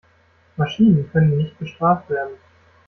Maschinen 0.57 1.11
können 1.11 1.37
nicht 1.37 1.59
bestraft 1.59 2.09
werden. 2.09 2.33